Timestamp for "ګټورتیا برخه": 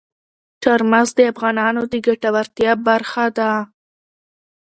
2.05-3.25